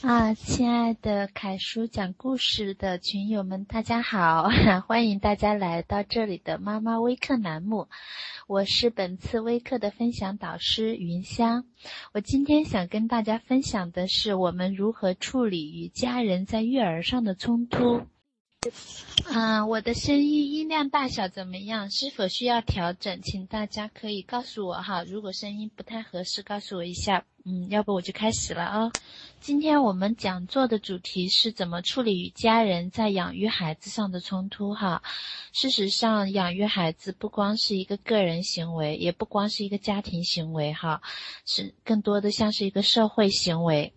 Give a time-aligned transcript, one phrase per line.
[0.02, 4.48] 啊，亲爱的凯叔讲故事的群友们，大家好，
[4.88, 7.86] 欢迎大家来到这里的妈妈微课栏目。
[8.46, 11.66] 我是本次微课的分享导师云香。
[12.14, 18.00] 我今天想跟大家分享的是我们如何处理与家人在育儿上的冲突。
[19.32, 21.90] 嗯，我的声音音量大小怎么样？
[21.90, 23.22] 是否需要调整？
[23.22, 25.02] 请大家可以告诉我哈。
[25.04, 27.24] 如果声音不太合适，告诉我一下。
[27.46, 28.92] 嗯，要不我就开始了啊。
[29.40, 35.02] 今天我们讲座的主题是怎么处理与家人在养育孩子上的冲突哈。
[35.54, 41.00] 事实上，养育孩子不光是一个个人行为，也不光是一个家庭行为哈，
[41.46, 43.94] 是更多的像是一个社会行为。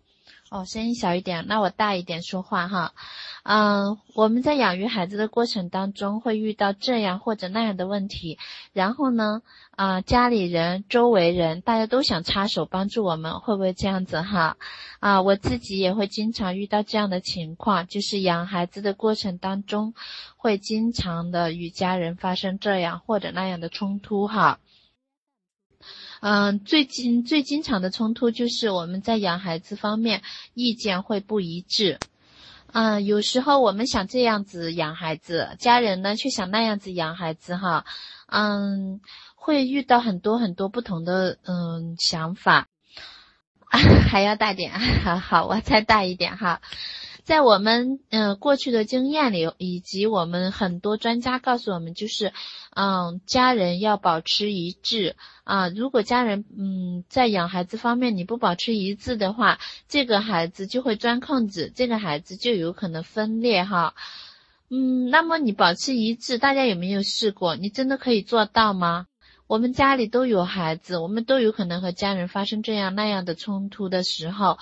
[0.53, 2.93] 哦，声音小一点，那我大一点说话哈。
[3.41, 8.37] 嗯，我们在养育孩子的过程当中会遇到这样或者那样的问题，
[8.71, 14.57] 然后呢，啊，家里人、周围人大家都想插手帮助我们，会不会这样子哈？
[14.99, 19.95] 啊，我自己也会经常遇到这样的情况，就是养孩子的过程当中，
[20.37, 24.59] 会经常的与家人发生这样或者那样的冲突哈。
[26.25, 30.21] 嗯，最近最经常的冲突就是我们在养孩子方面
[30.53, 31.99] 意见会不一致。
[32.71, 37.83] 嗯，有时候我们想这样子养孩子，家人呢却想那样子养孩子哈。
[38.27, 39.01] 嗯，
[39.35, 42.69] 会遇到很多很多不同的嗯想法。
[44.07, 44.71] 还要大点，
[45.19, 46.61] 好，我再大一点哈。
[47.23, 52.33] 在我们嗯过去的经验里，以及我们很多专家告诉我们，就是
[52.75, 55.15] 嗯家人要保持一致
[55.45, 55.69] 啊。
[55.69, 63.95] 如果家人嗯在养孩子方面你不保持一致的话，这个孩子就会钻空子，这个孩子就有可能分裂哈。
[64.69, 67.55] 嗯，那么你保持一致，大家有没有试过？
[67.55, 69.07] 你真的可以做到吗？
[69.47, 74.57] 我们家里都有孩子，我们都有可能和家人发生这样那样的冲突的时候。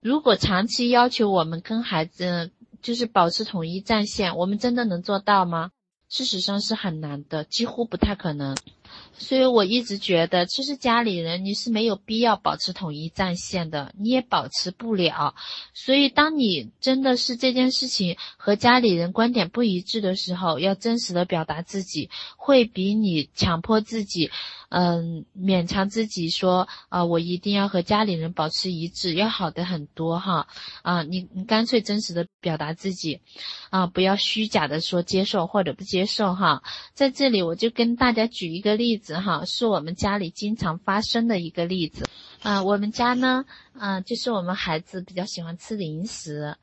[0.00, 5.72] 如果长期要求我们跟孩子就是保持统一战线，我们真的能做到吗？
[6.08, 8.56] 事实上是很难的，几乎不太可能。
[9.16, 15.34] 所以我一直觉得，其实家里人你是没有必要保持统一战线的，你也保持不了。
[15.74, 24.30] 所以当你真的是这件事情和家里人观点不一致的时候，要真实的表达自己，会比你强迫自己。
[24.70, 30.46] 嗯，勉强自己说啊，我一定要和家里人保持一致，要好的很多哈
[30.82, 33.22] 啊，你你干脆真实的表达自己，
[33.70, 36.62] 啊，不要虚假的说接受或者不接受哈。
[36.92, 42.08] 在这里我就跟大家举一个例子哈，是我们家里经常发生的一个例子
[42.42, 43.44] 啊，我们家呢，
[43.74, 46.56] 嗯，就是我们孩子比较喜欢吃零食。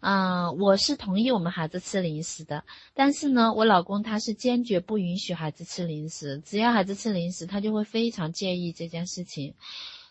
[0.00, 9.54] 嗯，我是同意我们孩子吃零食的，但是呢，我老公他是坚决不允许孩子吃零食，只要孩子吃零食，他就会非常介意这件事情，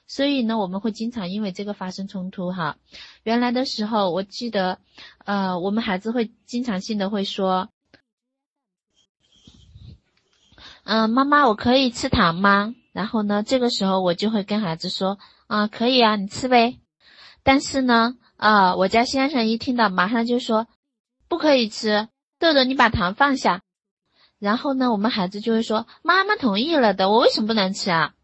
[0.08, 2.78] 所以呢，我们会经常因为这个发生冲突哈。
[3.24, 4.80] 原来的时候，我记得，
[5.26, 7.70] 呃，我们孩子会经常性的会说，
[10.84, 12.74] 嗯，妈妈，我可以吃糖吗？
[12.94, 16.80] 然后呢，这个时候我就会跟孩子说，啊，可以啊，你吃呗。
[17.44, 18.16] 但是呢。
[18.42, 20.66] 啊，我家先生一听到，马上就说
[21.28, 22.08] 不可以吃。
[22.40, 23.62] 豆豆，你把糖放下。
[24.40, 28.16] 然后呢，我们孩子就会说妈妈同意了的，我为什么不能吃啊？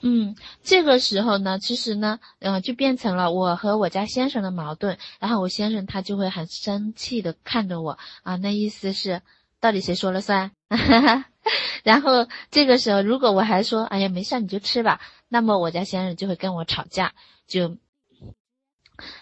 [0.00, 4.96] 嗯，这个时候呢，其实呢，嗯，就变成了我和我家先生的矛盾。
[5.20, 9.20] 然后我先生他就会很生气的看着我啊，那意思是
[9.60, 10.52] 到底谁说了算？
[10.70, 11.26] 哈 哈
[11.84, 17.12] 然后这个时候，如果我还说哎呀没事你就吃吧，那么我家先生就会跟我吵架，
[17.46, 17.76] 就。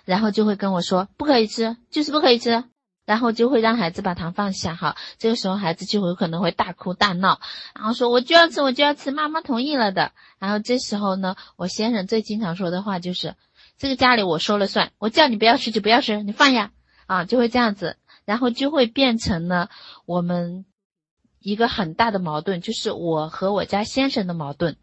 [0.05, 2.65] 然后就会跟我说不可以吃，就是不可以吃，
[3.07, 4.97] 然后就会让孩子把糖放下哈。
[5.17, 7.41] 这个时候孩子就有可能会大哭大闹，
[7.75, 10.13] 然后说我就要吃，我就要吃，妈妈同意了的。
[10.39, 13.35] 然后这时候呢，我先生最经常说的话就是
[13.79, 16.71] 这个家里我说了算，我叫你不要吃就不要吃，你放下
[17.07, 17.97] 啊，就会这样子，
[18.27, 19.71] 然后就会变成了
[20.05, 20.67] 我们
[21.43, 24.77] 一个很大的矛盾，就是我和我家先生的矛盾。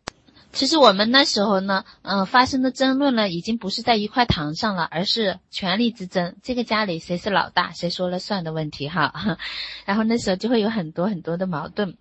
[0.51, 6.37] 其实我们那时候呢，嗯，发生的争论呢，已经不是在一块糖上了，而是权力之争。
[6.41, 9.37] 这个家里谁是老大，谁说了算的问题哈。
[9.85, 11.95] 然后那时候就会有很多很多的矛盾。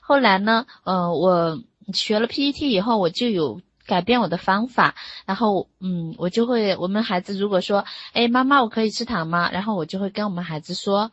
[0.00, 1.62] 后来呢，呃，我
[1.92, 4.96] 学了 PPT 以后，我就有改变我的方法。
[5.24, 9.48] 然后，嗯，我就会，我们孩子如果说，哎，妈妈，我可以吃糖吗？
[9.52, 11.12] 然后我就会跟我们孩子说，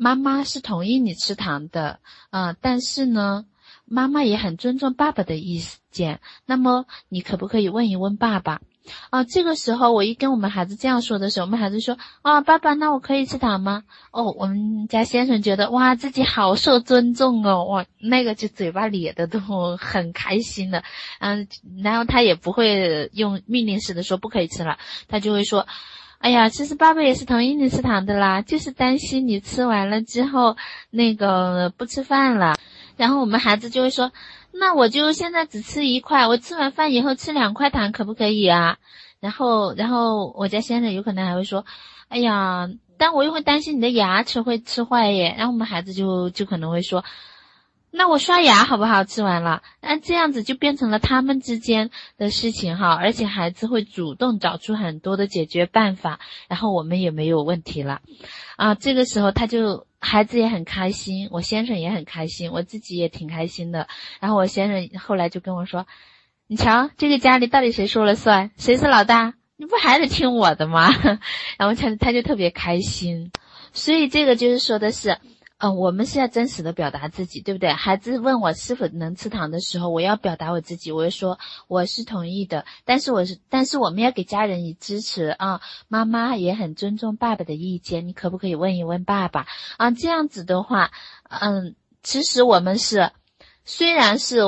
[0.00, 2.00] 妈妈是同意你吃糖的，
[2.30, 3.44] 啊，但是呢。
[3.92, 5.60] 妈妈也很尊重爸爸的意
[5.90, 8.60] 见，那么你可不可以问一问爸爸
[9.10, 13.82] 啊，这个时候我一跟我们孩子这样说的时候，我们孩子说啊，爸爸，那我可以吃糖吗？
[14.12, 19.40] 哦，我们家先生觉得哇，自己好受尊重哦，哇，那个就嘴巴咧的都
[19.76, 20.84] 很开心的，
[21.18, 21.48] 嗯，
[21.82, 25.66] 然后他也不会用命令式的说不可以吃了，他就会说，
[26.20, 30.56] 哎呀，其实爸爸也是同意你吃糖的啦，就是担心你吃完了之后
[30.90, 32.56] 那个不吃饭了，
[32.96, 34.12] 然后我们孩子就会说。
[34.52, 38.78] 那我就现在只吃一块，我吃完饭以后吃两块糖可不可以啊？
[39.20, 41.64] 然后，然后我家先生有可能还会说，
[42.08, 42.68] 哎呀，
[42.98, 45.36] 但我又会担心你的牙齿会吃坏耶。
[45.38, 47.04] 然后我们孩子就就可能会说，
[47.90, 49.04] 那我刷牙好不好？
[49.04, 58.00] 吃完了，那这样子就变成了他们之间的事情哈，而且孩子会主动找出很多的解决办法，然后我们也没有问题了，
[58.56, 59.86] 啊，这个时候他就。
[60.02, 63.86] 孩子也很开心，我先生也很开心，我自己也挺开心的。
[64.18, 65.86] 然后我先生后来就跟我说
[66.48, 68.50] ：“你瞧，这个家里到底谁说了算？
[68.56, 69.34] 谁是老大？
[69.58, 70.90] 你不还得听我的吗？”
[71.58, 73.30] 然后他他就特别开心。
[73.74, 75.18] 所以这个就是说的是。
[75.62, 77.70] 嗯，我们是要真实的表达自己，对不对？
[77.70, 85.60] 孩子问我是否能吃糖的时候，我要表达我自己，我就说我是同意的，但是我是，但是我们要给家人以支持啊。
[85.86, 89.46] 妈妈也很尊重爸爸的意见，你可不可以问一问爸爸
[89.76, 89.90] 啊？
[89.90, 90.92] 这样子的话，
[91.28, 93.12] 嗯，其实我们是，
[93.66, 94.38] 虽然是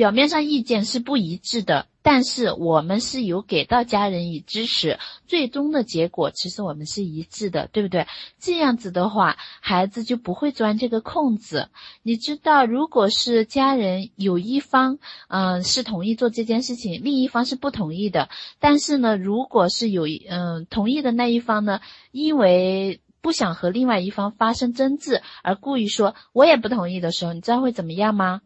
[0.00, 1.86] 表面上意见是不一致的。
[2.00, 8.06] 但是我们是有给到家人以支持，最终的结果其实我们是一致的，对不对？
[8.38, 11.68] 这样子的话，孩子就不会钻这个空子。
[12.02, 14.98] 你知道，如果是家人有一方，
[15.28, 18.30] 嗯，是同意做这件事情，另一方是不同意的。
[18.60, 21.80] 但是呢，如果是有嗯同意的那一方呢，
[22.12, 28.40] 因为不想和另外一方发生争执而故意说我也不同意的时候，你知道会怎么样吗？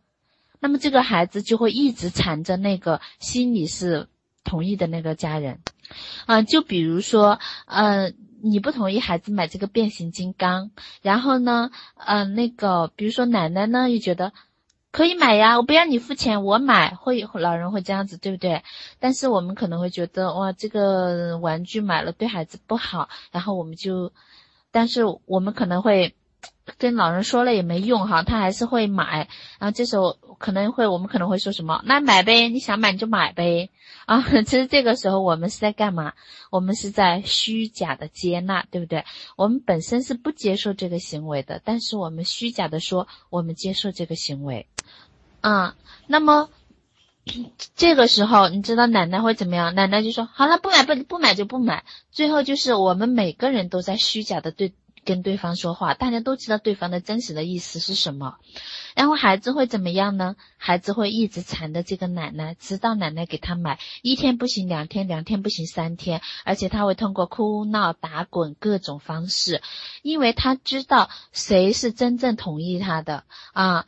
[0.65, 4.09] 那么这个孩子就会一直缠着那个心里是
[4.45, 5.59] 同意的那个家人，
[6.25, 10.71] 啊，就比如说，呃，你不同意孩子买这个变形金刚，
[11.03, 14.33] 然后呢，呃，那个，比如说奶奶呢又觉得
[14.91, 18.63] 可以买呀，我不要你付钱，我买，会老人会这样子，对不对？
[18.99, 24.13] 但是我们可能会觉得，哇，这个玩具买了对孩子不好，然后我们就，
[24.71, 26.15] 但是我们可能会。
[26.79, 29.29] 跟老人说了也没用哈，他还是会买。
[29.59, 31.83] 然后这时候可能会，我们可能会说什么？
[31.85, 33.71] 那买呗，你想买你就买呗。
[34.07, 36.15] 啊， 其实这个时候我们是在干嘛？
[36.51, 39.05] 我们是在虚假的接纳，对不对？
[39.37, 44.67] 我们本身是不接受这个行为的，但是我们虚假的说我们接受这个行为。
[45.41, 45.77] 啊，
[46.07, 46.49] 那么
[47.77, 49.75] 这个时候你知道奶奶会怎么样？
[49.75, 51.85] 奶奶就说好了，不买不不买就不买。
[52.11, 54.73] 最后就是我们每个人都在虚假的对。
[55.05, 58.39] 跟对方说话，大家都知道对方的真实的意思是什么，
[58.97, 60.37] 然后孩子会怎么样呢？
[60.57, 69.63] 孩子会一直缠着这个奶奶，直到奶奶给他买，一天不行，两天，两天不行，三天，而且他会通过哭闹、打滚各种方式，
[70.03, 73.87] 因为他知道谁是真正同意他的啊。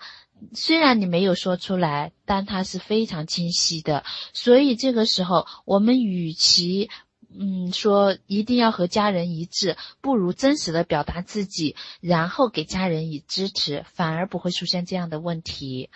[0.52, 4.04] 虽然你没有说出来，但他是非常清晰的。
[4.34, 6.90] 所以这个时候，我们与其。
[7.38, 15.90] 嗯，说一定要和家人一致，不如真实的表达自己，然后给家人以支持，反而不会出现这样的问题。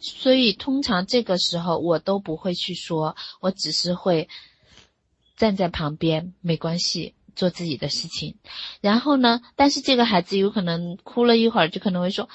[0.00, 4.28] 所以通常这个时候我都不会去说，我只是会
[5.36, 8.36] 站在旁边，没关系，做自己的事情。
[8.80, 12.28] 然后呢，但是这个孩子有可能哭了一会儿，就可能会说。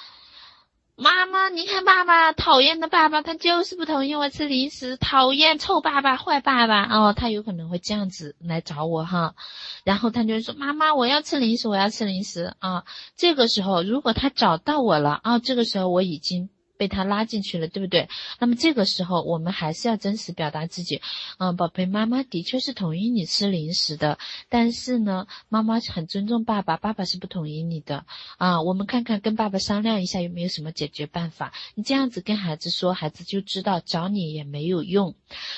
[0.97, 9.35] 妈妈，你看爸爸讨厌的爸爸，他就是不同意我吃零食，讨厌臭爸爸、坏爸爸哦，他有可能会这样子来找我哈，
[9.83, 12.85] 然后他就说妈妈，我要吃零食，我要吃零食啊。
[13.17, 16.49] 这个时候，如果他找到我了啊，这个时候我已经。
[16.77, 18.09] 被他拉进去了，对不对？
[18.39, 21.01] 那么这个时候，我们还是要真实表达自己。
[21.37, 24.17] 嗯，宝贝，妈妈的确是同意你吃零食的，
[24.49, 28.05] 但是呢，妈妈很尊重爸爸，爸爸是不同意你的。
[28.37, 31.53] 啊，我们看看跟爸爸商量一下有没有什么解决办法。
[31.75, 35.15] 你这样子跟孩子说，孩子就知道找你也没有用。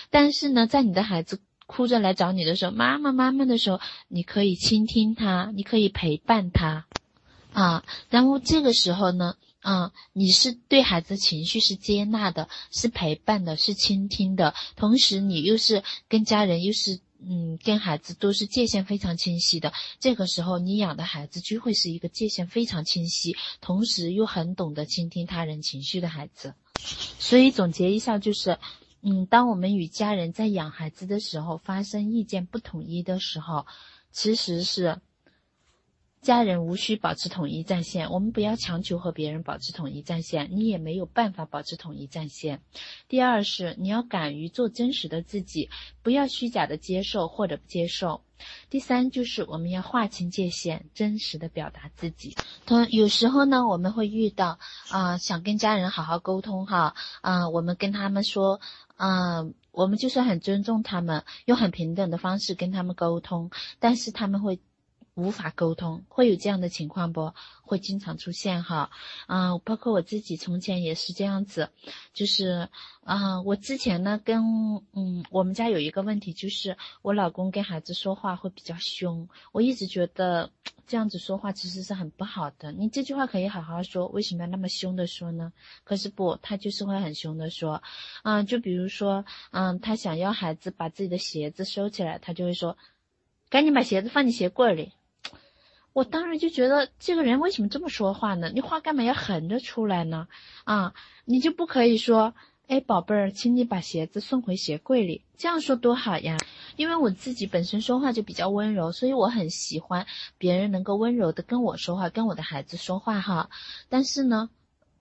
[0.09, 6.85] 但是呢，在你的孩子哭着来找你的时候，妈妈妈妈的时候，你可以倾听他，你可以陪伴他。
[7.53, 9.35] 啊，然后这个时候呢？
[9.69, 19.73] 嗯，你是对孩子情绪是接纳的，是陪伴的，是倾听的，同时你又是跟家人又是嗯跟孩子都是界限非常清晰的。
[19.99, 26.53] 这个时候你养的孩子就会是一个界限非常清晰，同时又很懂得倾听他人情绪的孩子。
[27.19, 28.57] 所以总结一下就是，
[29.01, 33.65] 嗯，当我们与家人在养孩子的时候发生意见不统一的时候，
[34.13, 35.01] 其实是。
[36.27, 42.59] 家人无需保持统一战线，我们不要强求和别人保持统一战线，你也没有办法保持统一战线。
[43.07, 45.69] 第二是你要敢于做真实的自己，
[46.03, 48.25] 不要虚假的接受或者不接受。
[48.69, 52.35] 第三就是我们要划清界限，真实的表达自己。
[52.65, 58.59] 同有时候呢，我们会遇到啊，想跟家人好好沟通哈，啊，我们跟他们说，
[58.97, 64.59] 嗯，我们就是很尊重他们，用很平等的方式跟他们沟通，但是他们会。
[65.17, 67.33] 无法沟通，会有这样的情况不？
[67.63, 68.91] 会经常出现哈，
[69.27, 71.69] 嗯，包括我自己从前也是这样子，
[72.13, 72.69] 就是，
[73.03, 74.41] 啊，我之前呢跟，
[74.93, 80.49] 嗯，我们家有一个问题，就是我老公跟孩子说话会比较凶，我一直觉得
[80.85, 82.71] 这样子说话其实是很不好的。
[82.71, 85.51] 你这句话可以好好说，为什么要那么凶的说呢？
[85.83, 87.83] 可是不，他就是会很凶的说，
[88.23, 92.77] 嗯，就比如说，嗯，他想要孩子把自己的鞋子收起来，他就会说，
[93.49, 94.93] 赶紧把鞋子放进鞋柜里。
[95.97, 98.51] 我当时就觉得这个人为什么这么说话呢？
[98.53, 100.27] 你话干嘛要横着出来呢？
[100.63, 100.93] 啊，
[101.25, 102.35] 你就不可以说，
[102.67, 106.37] 哎，宝贝儿，请你把鞋子送回鞋柜里，这样说多好呀。
[106.75, 110.05] 因为我自己本身说话就比较温柔，所以我很喜欢
[110.37, 113.49] 别人能够温柔的跟我说话，跟我的孩子说话哈。
[113.89, 114.51] 但是呢。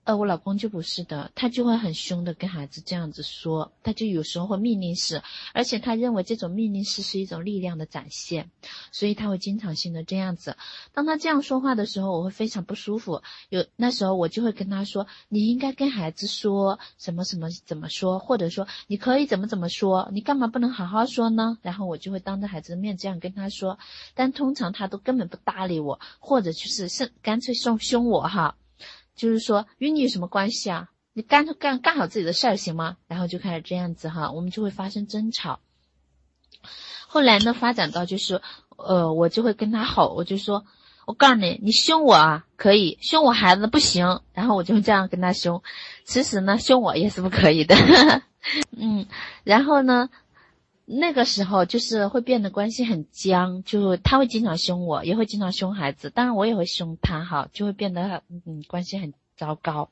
[0.07, 5.21] 呃，我老公就不是的，他就会很凶的跟孩子这样子说，他就有时候会命令式，
[5.53, 8.49] 而且他认为这种命令式是一种力量的展现，
[8.93, 10.57] 所以他会经常性的这样子。
[10.95, 13.21] 当他这样说话的时候，我会非常不舒服。
[13.49, 21.59] 有那时候我就会跟他说，你应该跟孩子说什么什么怎么说，或者说你可以怎么怎么说，你干嘛不能好好说呢？
[21.63, 23.77] 然后我就会当着孩子的面这样跟他说，
[24.15, 28.55] 但通常他都根本不搭理我，或者就是是干脆凶凶我哈。
[29.17, 30.91] 就是说与你有什么关系啊？
[31.15, 32.99] 你干干干好自己的事儿行吗？
[33.09, 35.61] 然后就开始这样子哈，我们就会发生争吵。
[37.07, 38.43] 后来呢，发展到就是，
[38.77, 40.67] 呃，我就会跟他吼，我就说，
[41.07, 44.21] 我告诉你，你凶我啊，可以凶我孩子不行。
[44.35, 45.63] 然后我就这样跟他凶。
[46.05, 47.75] 其实呢，凶我也是不可以的。
[48.77, 49.07] 嗯，
[49.43, 50.11] 然后呢，
[50.87, 59.13] 那个时候就是会变得关系很僵，就他会经常凶我，也会经常凶孩子，当然我也会凶他哈，就会变得嗯关系很。
[59.37, 59.91] 糟糕，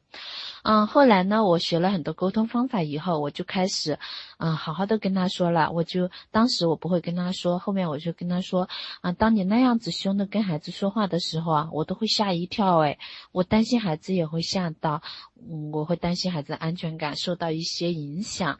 [0.63, 3.99] 嗯，后来呢，我学了很多沟通方法以后，我就开始，
[4.39, 5.71] 嗯，好好的跟他说了。
[5.71, 8.69] 我就当时我不会跟他说，后面我就跟他说，
[9.03, 12.99] 啊，当你那样子凶的跟孩子说话的时候啊，我都会吓一跳，诶，
[13.33, 15.03] 我担心孩子也会吓到，
[15.37, 18.59] 嗯，我会担心孩子安全感受到一些影响，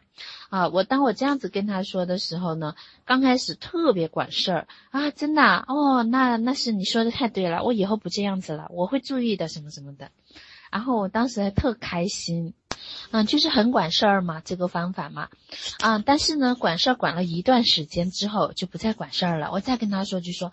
[0.49, 2.75] 啊，我当我这样子跟他说的时候呢，
[3.05, 10.11] 刚开始特别管事儿啊，真的哦，那那是你说的太对了，我以后不这样子了，我会注意的，什么什么的。
[10.75, 12.53] 然后我当时还特开心，
[13.11, 15.29] 嗯，就是很管事儿嘛，这个方法嘛，
[15.79, 19.51] 啊，但是呢，管事儿管了一段时间之后就不再管事儿了。
[19.53, 20.51] 我再跟他说，就说，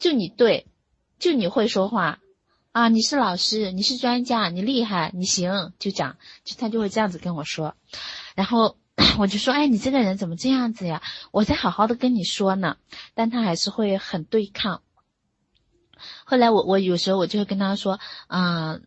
[0.00, 0.66] 就你对，
[1.20, 2.18] 就你会说话，
[2.72, 7.76] 啊，你是老师，你是专家，你厉害，你行，就讲，就他就会这样子跟我说，
[8.34, 8.76] 然后
[9.20, 11.00] 我就说，哎，你这个人怎么这样子呀？
[11.30, 12.76] 我在好好的跟你说呢，
[13.14, 14.82] 但他还是会很对抗。
[16.24, 18.78] 后来我我有时候我就会跟他说，啊，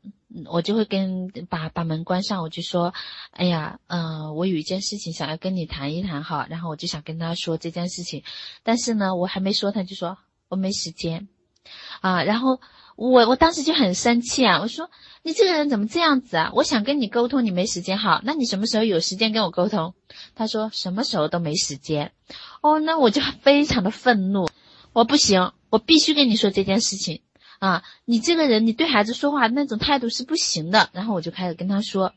[0.46, 2.94] 我就会跟把把门关上，我就说，
[3.32, 8.24] 哎呀，嗯，我有一件事情想要跟你谈一谈哈，然后我就想跟他说这件事情，
[8.64, 11.28] 但是呢，我还没说，他就说我没时间，
[12.02, 12.60] 啊，然后
[12.96, 14.90] 我我当时就很生气啊，我说
[15.24, 16.52] 你这个人怎么这样子啊？
[16.54, 19.94] 我想跟你沟通，你没时间，好，那你什么时候有时间跟我沟通？
[20.36, 22.12] 他说什么时候都没时间，
[22.62, 24.48] 哦，那我就非常的愤怒。
[24.92, 27.22] 我不行，我必须跟你说这件事情
[27.60, 27.84] 啊！
[28.06, 30.90] 你这个人，你对孩子说话那种态度是不行的。
[30.94, 32.14] 然后我就开始跟他说，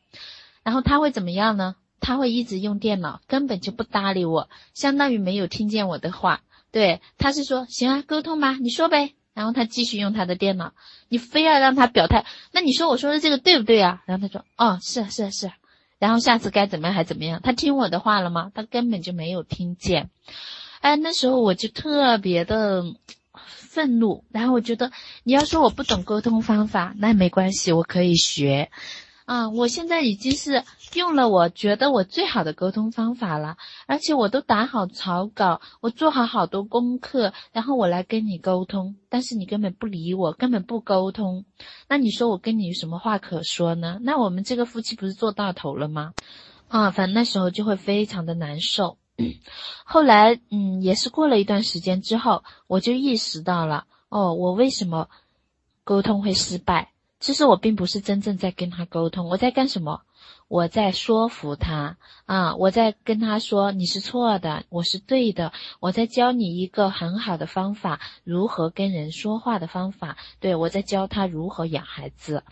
[0.62, 1.76] 然后他会怎么样呢？
[2.00, 6.42] 他会一直用电脑，根本就不搭理我，相当于没有听见我的话。
[6.70, 9.14] 对，他是说行啊，沟通吧，你说呗。
[9.34, 10.74] 然后他继续用他的电脑，
[11.08, 14.02] 你非要让他表态，那你说我说的这个对不对啊？
[14.04, 15.50] 然后他说哦，是是是。
[15.98, 17.40] 然后下次该怎么样还怎么样？
[17.42, 18.50] 他听我的话了吗？
[18.54, 20.10] 他根本就没有听见。
[20.80, 22.84] 哎，那时候我就特别的
[23.72, 24.92] 愤怒，然后我觉得
[25.24, 28.70] 你要说我不懂沟通方法，那没关系，我可以学。
[29.24, 30.62] 啊，我现在已经是
[30.94, 41.46] 用了我觉得我最好的沟通方法了，而且我都打好草稿，我做好好多功课，然后我来跟你沟通，但是你根本不理我，根本不沟通，
[41.88, 43.98] 那你说我跟你有什么话可说呢？
[44.02, 46.12] 那我们这个夫妻不是做到头了吗？
[46.68, 48.98] 啊，反正那时候就会非常的难受。
[49.84, 55.08] 后来，嗯，也是过了一段时间之后，我就意识到了，哦，我为什么
[55.84, 56.90] 沟通会失败？
[57.20, 60.02] 其实我并不是真正在跟他沟通，我在干什么？
[60.48, 70.18] 我在说服他啊，我在跟他说你是错的，我是对的，我在教你一个很好的方法，如何跟人说话的方法。
[70.40, 72.44] 对我在教他如何养孩子，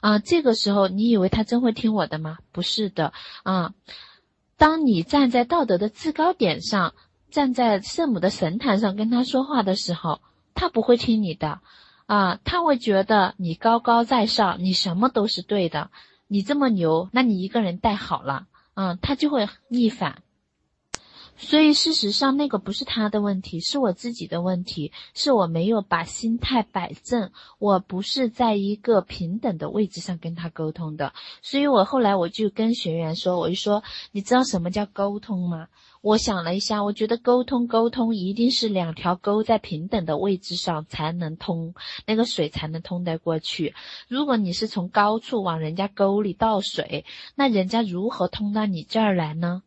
[0.00, 2.38] 啊，这个时候你以为他真会听我的吗？
[2.52, 3.12] 不是的
[3.42, 3.74] 啊，
[4.62, 6.94] 当你站在道德的制高点上，
[7.32, 10.20] 站在圣母的神坛上跟他说话的时候，
[10.54, 11.58] 他不会听你的，
[12.06, 15.90] 啊，他会觉得你高高在上，你什么都是对的。
[16.28, 20.22] 你这么牛，那你一个人带好了，嗯，他就会逆反。
[21.36, 31.12] 所以事实上，那个不是他的问题，是我自己的问题，是我没有把心态摆正，我不是在一个平等的位置上跟他沟通的。
[31.42, 35.66] 所以我后来我就跟学员说，我就说，你知道什么叫沟通吗？
[36.00, 41.74] 我想了一下，我觉得沟通沟通一定是两条沟在平等的位置上才能通，
[42.06, 43.74] 那个水才能通得过去。
[44.06, 49.62] 如果你是从高处往人家沟里倒水，那人家如何通到你这儿来呢？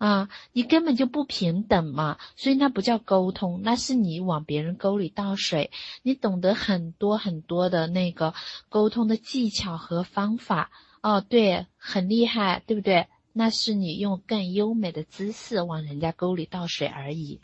[0.00, 5.70] 啊，你根本就不平等嘛，所以那不叫沟通，那是你往别人沟里倒水。
[6.02, 8.32] 你懂得很多很多的那个
[8.70, 10.70] 沟通的技巧和方法，
[11.02, 13.08] 哦，对，很厉害，对不对？
[13.34, 17.38] 那是你用更优美的姿势往人家沟里倒水而已，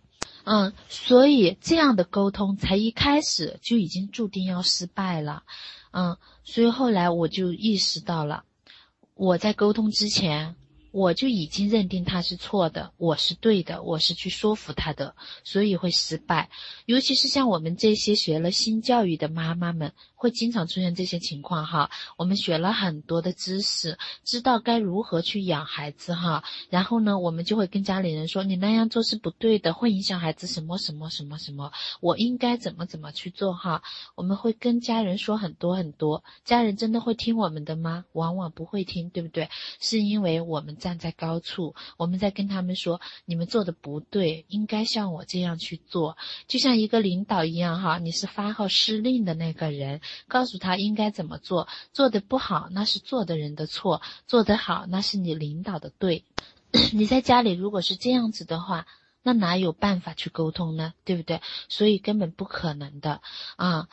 [0.44, 5.42] 嗯，所以这样的沟通才一开始就已经注定要失败了，
[5.90, 8.44] 嗯，所以后来我就意识到了，
[9.12, 10.56] 我在沟通之前。
[10.96, 16.48] 我就已经认定他是错的，我是对的，我是去说服他的，所以会失败。
[16.86, 21.90] 尤其是像我们这些学了新教育的妈妈们，会经常出现这些情况哈。
[22.16, 26.42] 我们学了很多的知识，知道该如何去养孩子哈。
[26.70, 31.72] 然后呢，我们就会跟家里人说：“你那样做是不对的，会影响孩子什么什么什么什么。
[32.00, 33.82] 我应该怎么怎么去做哈？”
[34.16, 38.06] 我们会跟家人说很多很多，家人真的会听我们的吗？
[38.12, 39.50] 往往不会听，对不对？
[39.78, 40.74] 是因为我们。
[40.86, 46.16] 站在高处，我们在跟他们说：“你们做的不对，应该像我这样去做。”
[46.46, 51.66] 就像一个领导一样，哈，你是发号施令的那个人，告诉他应该怎么做。
[51.92, 56.24] 做的不好，那是做的人的错；做得好，那是你领导的对。
[56.94, 58.86] 你在家里如果是这样子的话，
[59.24, 60.94] 那哪有办法去沟通呢？
[61.04, 61.40] 对不对？
[61.68, 63.22] 所以根本不可能的
[63.56, 63.88] 啊。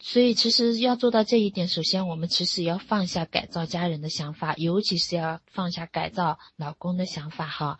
[0.00, 7.78] 所以，其实要做到这一点，首先我们其实要放下改造家人的想法，尤其是要放下改造老公的想法哈。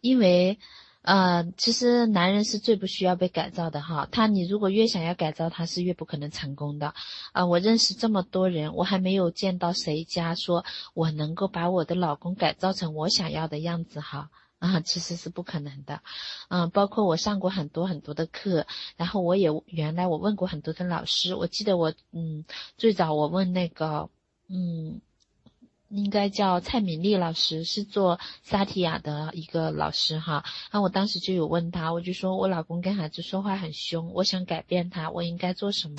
[0.00, 0.58] 因为，
[1.02, 4.08] 呃，其实男人是最不需要被改造的哈。
[4.10, 6.94] 他，你如果越想要改造他，是越不可能成功的。
[7.32, 14.30] 啊，我认识这么多人，我还没有见到谁家说我能够把我的老公改造成我想要的样子哈。
[14.60, 16.02] 啊，其实是不可能的，
[16.48, 18.66] 嗯，包括我上过很多很多的课，
[18.98, 22.44] 然后我也原来我问过很多的老师，我记得我嗯
[22.76, 24.10] 最早我问那个
[24.48, 25.00] 嗯
[25.88, 35.96] 应该叫蔡敏丽老师，是做萨提亚的一个老师哈，那我当时就有问他，我就说我老公跟孩子说话很凶，我想改变他，我应该做什么？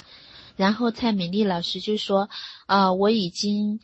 [0.55, 2.29] 然后蔡敏丽老师就说，
[2.67, 3.79] 啊，我已经。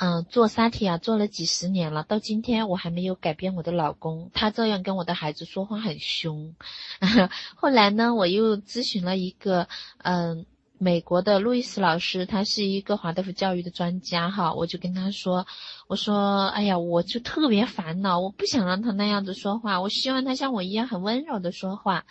[0.00, 6.54] 嗯，做沙提亚做了几十年了，到今天我还没有改变我的老公，他照样跟我的孩子说话很凶。
[7.56, 9.66] 后来呢，我又咨询了一个
[9.98, 10.46] 嗯
[10.78, 15.46] 美国的路易斯老师，他是一个华德福教育的专家哈，我就跟他说，
[15.88, 22.04] 我说，哎呀，我就特别烦恼，我不想让他那样子说话，我希望他像我一样很温柔的说话。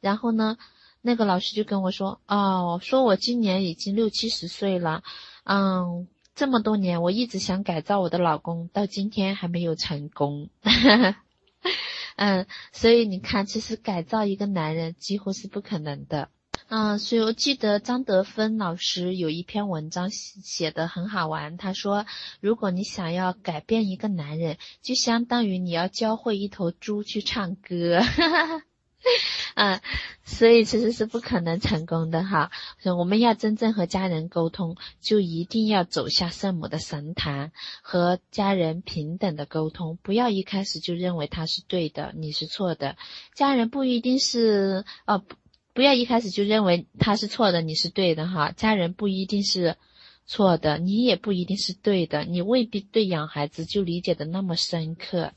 [0.00, 0.58] 然后呢，
[1.00, 5.02] 那个老师就跟我说，哦，说我今年已经六七十岁了，
[5.44, 6.06] 嗯。
[6.34, 10.48] 这么多年，我一直想改造我的老公，到今天还没有成功。
[12.16, 16.28] 嗯，所以你看，其实改造一个男人几乎是不可能的。
[16.68, 22.06] 嗯，所以我记得张德芬老师有一篇文章写的很好玩，他说，
[22.40, 28.00] 如果你想要改变一个男人，就相当于你要教会一头猪去唱歌。
[29.54, 29.80] 嗯，
[30.24, 32.50] 所以其实是不可能成功的哈。
[32.78, 39.98] 所以我们要真正和家人沟通，就一定要走下圣母的神坛，和家人平等的沟通。
[40.02, 42.96] 不要一开始就认为他是对的，你是错的。
[43.34, 45.24] 家人不一定是哦，
[45.74, 48.52] 不要一开始就认为他是错的，你是对的哈。
[48.52, 49.76] 家人不一定是
[50.26, 52.24] 错的，你也不一定是对的。
[52.24, 55.32] 你未必对养孩子就理解的那么深刻。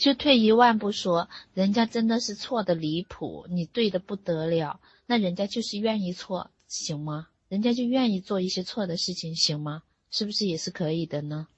[0.00, 7.28] 就退一万步说，人家真的是错的离谱，你对的不得了，那人家就是愿意错，行吗？
[7.50, 9.82] 人家就愿意做一些错的事情，行吗？
[10.10, 11.48] 是不是也是可以的呢？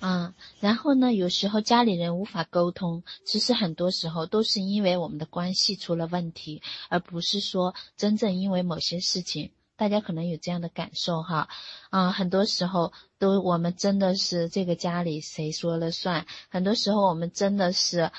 [0.00, 11.48] 啊，然后呢，有时候家里人无法沟通，其实很多时候都是因为我们的关系出了问题，而不是说真正因为某些事情大家可能有这样的感受哈，
[11.88, 18.10] 啊，很多时候都我们真的是这个家里谁说了算，很多时候我们真的是，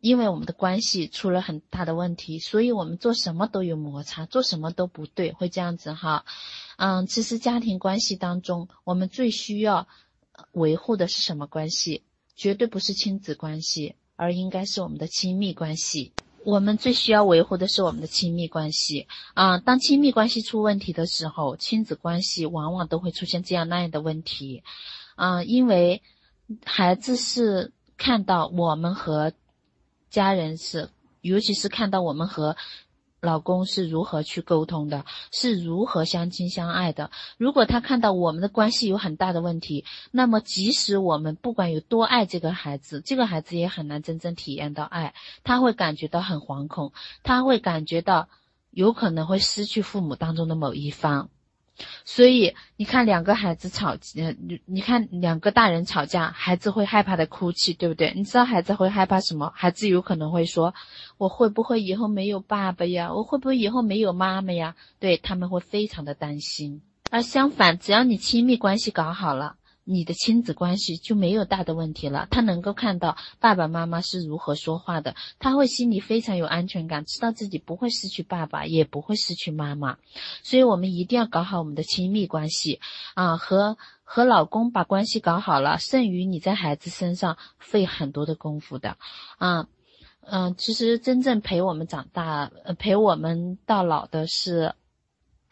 [0.00, 6.24] 因为我们的关系出了很大的问题，所以我们做什么都有摩擦，做什么都不对，会这样子哈，
[6.78, 9.86] 嗯，其实家庭关系当中，我们最需要
[10.52, 12.02] 维护的是什么关系？
[12.34, 16.14] 绝对不是亲子关系，而应该是我们的亲密关系。
[16.44, 19.58] 我们最需要维护的是我们的亲密关系啊！
[19.58, 24.62] 当亲密关系出问题的时候，亲子关系往往都会出现这样那样的问题，
[25.14, 26.02] 啊，因为
[26.64, 29.32] 孩子是看到我们和
[30.10, 32.56] 家人是，尤其是看到我们和。
[33.22, 37.12] 老公是如何去沟通的，是如何相亲相爱的。
[37.38, 45.14] 如果他看到我们的关系有很大的问题，那么即使我们不管有多爱这个孩子，这个孩子也很难真正体验到爱。
[45.44, 48.28] 他会感觉到很惶恐，他会感觉到
[48.72, 51.30] 有可能会失去父母当中的某一方。
[52.04, 58.12] 所以你看，两个孩子吵，你你看两个大人吵架，孩子会害怕的哭泣，对不对？
[58.14, 59.52] 你知道孩子会害怕什么？
[59.54, 60.74] 孩子有可能会说
[61.18, 63.12] ：“我会不会以后没有爸爸呀？
[63.12, 66.82] 我会不会以后没有妈妈呀？”对他们会非常的担心。
[67.10, 69.56] 而相反，只要你亲密关系搞好了。
[69.84, 72.28] 你的亲子关系就没有大的问题了。
[72.30, 79.98] 他能够看到爸爸妈妈是如何说话的，他会心里非常有安全感，知道自己不会失去爸爸，也不会失去妈妈。
[80.42, 82.80] 所以，我们一定要搞好我们的亲密关系
[83.14, 83.36] 啊！
[83.36, 88.96] 和和老公把关系搞好了，胜于你在孩子身上费很多的功夫的
[89.38, 89.66] 啊。
[90.20, 94.74] 嗯，其实真正陪我们长大、陪我们到老的是。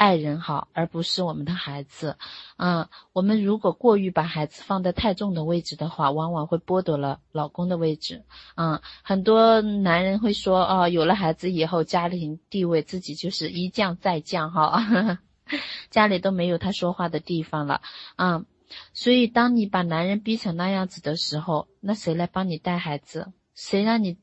[0.01, 2.17] 爱人好，而不是我们的孩子，
[2.57, 15.19] 啊，我们如果过于把孩子放在太重的位置的话，往往会剥夺了老公的位置，啊，很多男人会说，哦，有了孩子以后，家庭地位自己就是一降再降，哈，
[15.91, 17.83] 家里都没有他说话的地方了，
[18.17, 18.47] 啊，
[18.95, 23.31] 所以当你把男人逼成那样子的时候，那谁来帮你带孩子？
[23.55, 24.17] 谁让你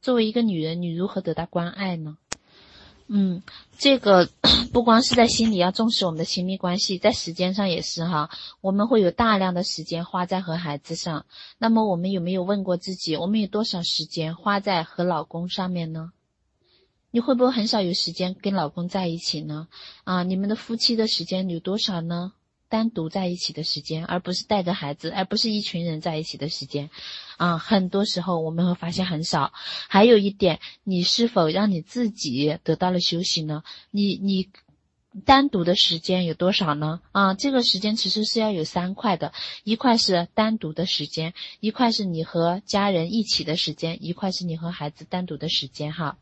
[0.00, 2.18] 作为一个女人，你如何得到关爱呢？
[3.08, 3.42] 嗯，
[3.78, 4.28] 这个
[4.72, 8.30] 不光是在心里要重视我们的亲密关系，在时间上也是哈。
[8.60, 11.26] 我们会有大量的时间花在和孩子上，
[11.58, 16.12] 那么我们有没有问过自己，我们有多少时间花在和老公上面呢？
[17.10, 19.68] 你会不会很少有时间跟老公在一起呢？
[20.04, 22.32] 啊，你们的夫妻的时间有多少呢？
[22.72, 26.88] 单独在一起的时间，而不是带着孩子，而不是一群人在一起的时间，
[27.36, 29.52] 啊，很多时候我们会发现很少。
[29.90, 33.62] 还有一点，你是否让你自己得到了休息呢？
[33.90, 34.48] 你你
[35.26, 37.02] 单独的时间有多少呢？
[37.12, 46.16] 啊，这个时间其实是要有三块的，一块是单独的时间，一块是你和家人一起的时间，一块是你和孩子单独的时间，哈。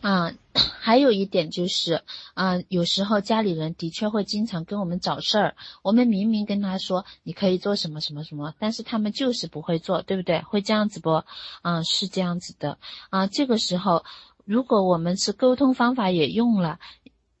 [0.00, 0.32] 啊，
[0.80, 2.02] 还有一点就是，
[2.34, 10.40] 啊，有时候家里人的确会经常跟我们找事儿，我们明明跟他说你可以做什么什么什么，但是他们就是不会做，对不对？
[10.42, 11.24] 会这样子不？
[11.62, 12.78] 啊，是这样子的。
[13.10, 14.04] 啊，这个时候，
[14.44, 16.78] 如果我们是沟通方法也用了，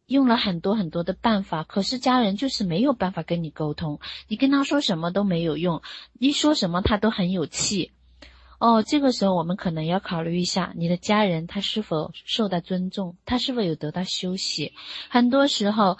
[0.06, 5.82] 用了很多很多的办法，可是家人就是没有办法跟你沟通，你跟他说什么都没有用，
[6.18, 7.92] 一说什么他都很有气。
[8.58, 14.72] 哦，这个时候我们可能要考虑一下，你的家人他是否受到尊重，他是否有得到休息。
[15.10, 15.96] 很多时候，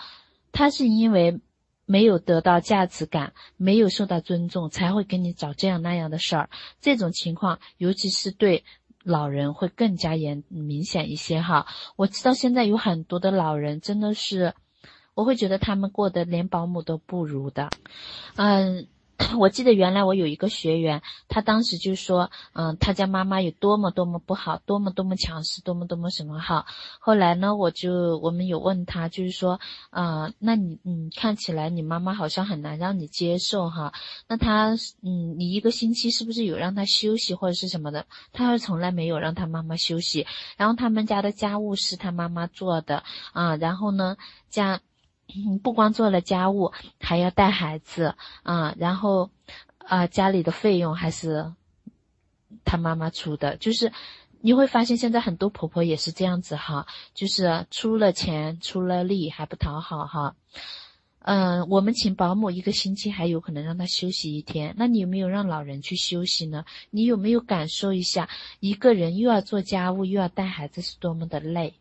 [0.51, 1.41] 他是因为
[1.87, 6.51] 没有得到价值感，没有受到尊重，才会跟你找这样那样的事儿。
[6.81, 8.65] 这种情况，尤其是对
[9.05, 11.67] 老人会更加严明显一些哈。
[11.95, 14.53] 我知道现在有很多的老人真的是，
[15.15, 17.71] 我会觉得他们过得连保姆都不如的，
[18.35, 18.89] 嗯。
[19.37, 26.67] 我记得原来我有一个学员，他当时就说，嗯，他家妈妈有多么多么不好，多么多么强势，多么多么什么好。
[27.01, 29.59] 后来呢，我就我们有问他，就是说，
[29.91, 33.93] 啊，那你，嗯，看起来你妈妈好像很难让你接受哈。
[34.29, 38.07] 那他，嗯，你一个星期是不是有让他休息或者是什么的？
[38.33, 40.27] 他说从来没有让他妈妈休息。
[40.57, 43.03] 然后他们家的家务是他妈妈做的
[43.33, 44.17] 啊，然后呢，
[44.49, 44.81] 家。
[45.63, 49.31] 不光做了家务，还要带孩子啊，然后，
[49.79, 51.53] 啊，家里的费用还是
[52.65, 53.57] 他妈妈出的。
[53.57, 53.93] 就是
[54.41, 60.35] 你会发现，现在很多婆婆也是这样子哈，就是出了钱出了力还不讨好哈。
[61.21, 64.75] 嗯，我们请保姆一个星期，还有可能让她休息一天。
[64.79, 66.65] 那你有没有让老人去休息呢？
[66.89, 71.75] 你有没有感受一下，一个人又要做家务又要带孩子是多么的累？